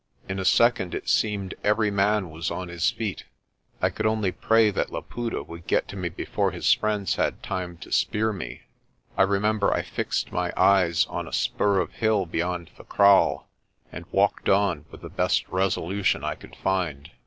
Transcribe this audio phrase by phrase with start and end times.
[0.27, 3.25] In a second it seemed every man was on his feet.
[3.83, 7.77] I could only pray that Laputa would get to me before his friends had time
[7.77, 8.63] to spear me.
[9.15, 13.47] I re member I fixed my eyes on a spur of hill beyond the kraal,
[13.91, 17.11] and walked on with the best resolution I could find.